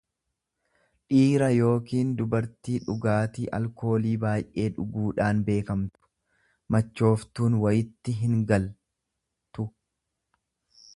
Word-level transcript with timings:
dhiira 1.15 1.49
yookiin 1.65 2.13
dubartii 2.21 2.77
dhugaatii 2.87 3.45
alkoolii 3.59 4.15
baay'ee 4.25 4.67
dhuguudhaan 4.79 5.45
beekamtu; 5.51 6.11
Machooftuun 6.77 7.61
wayitti 7.67 8.19
hingal 8.25 8.69
tu. 9.59 9.71